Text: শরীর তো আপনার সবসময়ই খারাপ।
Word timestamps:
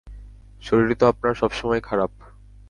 শরীর 0.61 0.89
তো 0.95 1.05
আপনার 1.07 1.33
সবসময়ই 1.33 1.81
খারাপ। 1.81 2.11